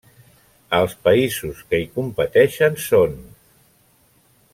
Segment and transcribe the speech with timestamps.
[0.77, 3.15] Els països que hi competeixen són: